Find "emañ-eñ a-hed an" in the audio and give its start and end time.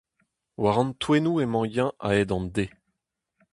1.43-2.45